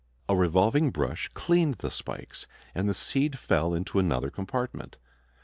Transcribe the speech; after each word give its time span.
A 0.27 0.35
revolving 0.35 0.89
brush 0.89 1.29
cleaned 1.35 1.75
the 1.75 1.91
spikes, 1.91 2.47
and 2.73 2.89
the 2.89 2.93
seed 2.95 3.37
fell 3.37 3.75
into 3.75 3.99
another 3.99 4.31
compartment. 4.31 4.97